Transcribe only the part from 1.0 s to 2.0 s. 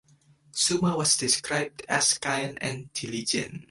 described